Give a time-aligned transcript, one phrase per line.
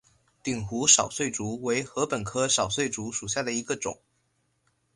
[0.41, 3.99] 鼎湖少穗竹为禾本科少穗竹属下的一个种。